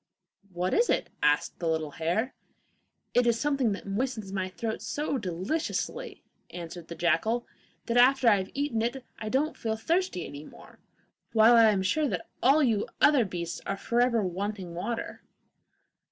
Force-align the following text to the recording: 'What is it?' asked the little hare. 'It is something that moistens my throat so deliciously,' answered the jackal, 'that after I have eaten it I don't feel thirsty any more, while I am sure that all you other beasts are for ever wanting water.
'What 0.51 0.73
is 0.73 0.89
it?' 0.89 1.11
asked 1.21 1.59
the 1.59 1.67
little 1.67 1.91
hare. 1.91 2.33
'It 3.13 3.27
is 3.27 3.39
something 3.39 3.71
that 3.73 3.85
moistens 3.85 4.31
my 4.33 4.49
throat 4.49 4.81
so 4.81 5.19
deliciously,' 5.19 6.23
answered 6.49 6.87
the 6.87 6.95
jackal, 6.95 7.45
'that 7.85 7.97
after 7.97 8.27
I 8.27 8.37
have 8.37 8.49
eaten 8.55 8.81
it 8.81 9.05
I 9.19 9.29
don't 9.29 9.55
feel 9.55 9.75
thirsty 9.75 10.25
any 10.25 10.43
more, 10.43 10.79
while 11.33 11.55
I 11.55 11.69
am 11.69 11.83
sure 11.83 12.07
that 12.07 12.27
all 12.41 12.63
you 12.63 12.87
other 12.99 13.25
beasts 13.25 13.61
are 13.67 13.77
for 13.77 14.01
ever 14.01 14.23
wanting 14.23 14.73
water. 14.73 15.21